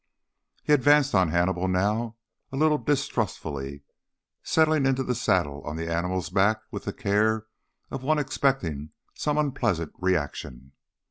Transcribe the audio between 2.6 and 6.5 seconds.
distrustfully, settling into the saddle on the animal's